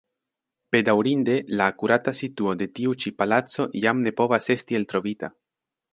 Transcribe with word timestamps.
Bedaŭrinde 0.75 1.35
la 1.59 1.67
akurata 1.73 2.15
situo 2.21 2.55
de 2.63 2.69
tiu 2.79 2.95
ĉi 3.05 3.15
palaco 3.21 3.69
jam 3.85 4.03
ne 4.07 4.15
povas 4.23 4.53
esti 4.57 4.79
eltrovita. 4.81 5.35